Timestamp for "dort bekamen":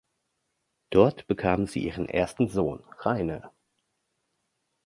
0.89-1.67